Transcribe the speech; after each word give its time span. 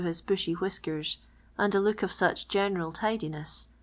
»bushy 0.25 0.53
whisk« 0.53 0.87
rs. 0.87 1.17
and 1.59 1.75
a 1.75 1.77
hx 1.77 1.97
k 1.97 2.03
of§ 2.03 2.11
uch 2.31 2.47
general 2.47 2.91
ti^Iinoss 2.91 3.27
^. 3.67 3.67